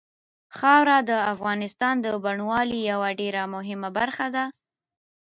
خاوره 0.57 0.97
د 1.09 1.11
افغانستان 1.33 1.95
د 2.05 2.07
بڼوالۍ 2.23 2.81
یوه 2.91 3.09
ډېره 3.19 3.41
مهمه 3.55 3.89
برخه 3.97 4.27
ده. 4.35 4.45